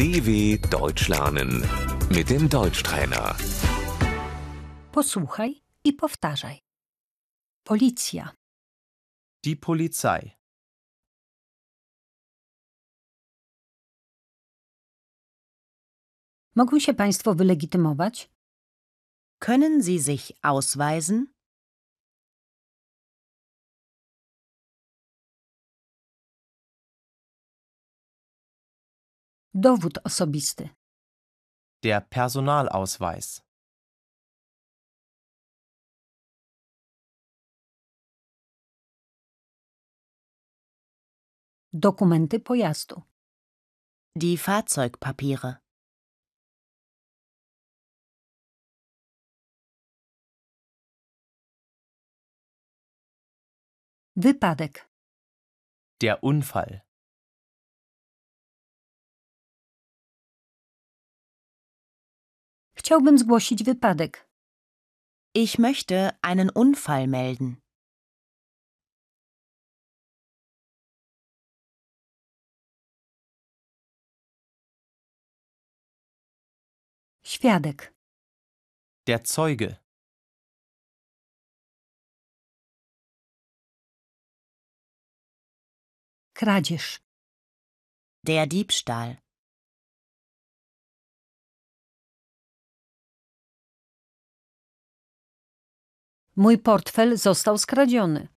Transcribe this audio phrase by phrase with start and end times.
[0.00, 1.62] DW Deutsch lernen
[2.08, 3.36] mit dem Deutschtrainer.
[4.92, 6.58] Posłuchaj i powtarzaj.
[7.64, 8.32] Policja,
[9.44, 10.30] Die Polizei.
[16.54, 18.30] mogą się Państwo wylegitymować?
[19.40, 21.26] Können Sie sich ausweisen?
[29.54, 30.70] Dowód osobisty,
[31.82, 33.42] Der Personalausweis.
[41.72, 43.02] dokumenty pojazdu,
[44.16, 45.56] Die Fahrzeugpapiere.
[54.16, 54.90] wypadek,
[56.02, 56.82] Der Unfall.
[62.90, 64.28] Chciałbym zgłosić wypadek,
[65.36, 67.56] Ich möchte einen Unfall melden.
[77.22, 77.94] świadek,
[79.06, 79.76] Der Zeuge.
[86.34, 87.00] kradzież,
[88.24, 89.29] Der Diebstahl.
[96.36, 98.28] Mój portfel został skradziony,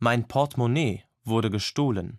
[0.00, 2.18] Mein Portemonnaie wurde gestohlen.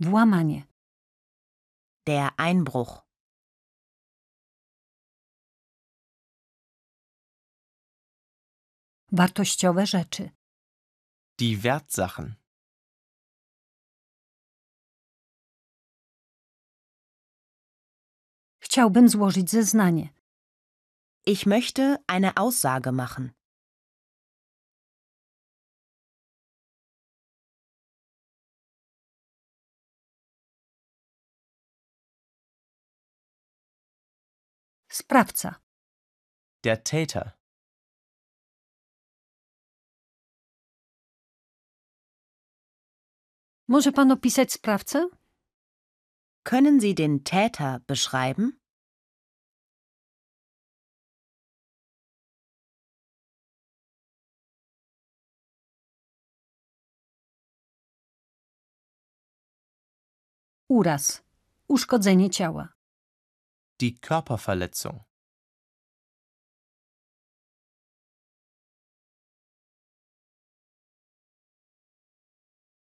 [0.00, 0.66] włamanie,
[2.06, 3.02] Der Einbruch.
[9.12, 10.30] wartościowe rzeczy,
[11.40, 12.34] Die Wertsachen.
[18.72, 20.08] Chciałbym złożyć zeznanie,
[21.26, 23.30] Ich möchte eine Aussage machen.
[34.88, 35.54] sprawca,
[36.64, 37.30] Der Täter.
[43.68, 45.08] może Pan opisać sprawcę?
[46.44, 48.61] Können Sie den Täter beschreiben?
[60.72, 61.22] Uraz,
[61.68, 62.68] uszkodzenie ciała,
[63.80, 65.00] Die Körperverletzung.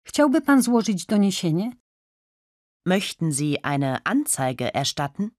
[0.04, 1.72] chciałby Pan złożyć doniesienie?
[2.88, 5.39] Möchten Sie eine Anzeige erstatten?